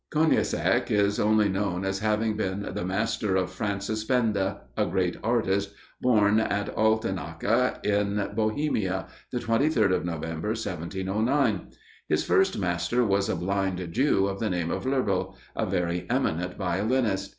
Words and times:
Konieseck 0.09 0.89
is 0.89 1.19
only 1.19 1.47
known 1.47 1.85
as 1.85 1.99
having 1.99 2.35
been 2.35 2.63
the 2.73 2.83
master 2.83 3.35
of 3.35 3.51
Francis 3.51 4.03
Benda, 4.03 4.61
a 4.75 4.87
great 4.87 5.17
artist, 5.23 5.75
born 6.01 6.39
at 6.39 6.75
Althenatka, 6.75 7.75
in 7.85 8.31
Bohemia, 8.35 9.05
the 9.31 9.37
23rd 9.37 9.93
of 9.93 10.03
November, 10.03 10.55
1709. 10.57 11.67
His 12.09 12.23
first 12.23 12.57
master 12.57 13.05
was 13.05 13.29
a 13.29 13.35
blind 13.35 13.87
Jew, 13.91 14.25
of 14.25 14.39
the 14.39 14.49
name 14.49 14.71
of 14.71 14.85
Lœbel, 14.85 15.35
a 15.55 15.67
very 15.67 16.07
eminent 16.09 16.57
violinist. 16.57 17.29